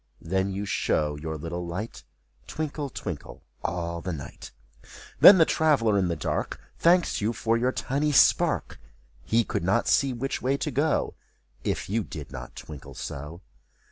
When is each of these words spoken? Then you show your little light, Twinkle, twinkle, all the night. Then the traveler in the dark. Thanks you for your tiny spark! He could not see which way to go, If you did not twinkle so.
Then 0.23 0.51
you 0.51 0.65
show 0.65 1.15
your 1.15 1.37
little 1.37 1.63
light, 1.63 2.03
Twinkle, 2.47 2.89
twinkle, 2.89 3.43
all 3.63 4.01
the 4.01 4.11
night. 4.11 4.51
Then 5.19 5.37
the 5.37 5.45
traveler 5.45 5.95
in 5.99 6.07
the 6.07 6.15
dark. 6.15 6.59
Thanks 6.79 7.21
you 7.21 7.33
for 7.33 7.55
your 7.55 7.71
tiny 7.71 8.11
spark! 8.11 8.79
He 9.23 9.43
could 9.43 9.63
not 9.63 9.87
see 9.87 10.11
which 10.11 10.41
way 10.41 10.57
to 10.57 10.71
go, 10.71 11.13
If 11.63 11.87
you 11.87 12.03
did 12.03 12.31
not 12.31 12.55
twinkle 12.55 12.95
so. 12.95 13.41